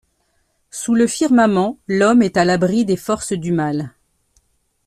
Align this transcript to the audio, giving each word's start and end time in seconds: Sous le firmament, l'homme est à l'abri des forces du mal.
Sous 0.71 0.95
le 0.95 1.05
firmament, 1.05 1.77
l'homme 1.87 2.23
est 2.23 2.35
à 2.35 2.43
l'abri 2.43 2.85
des 2.85 2.97
forces 2.97 3.33
du 3.33 3.51
mal. 3.51 3.93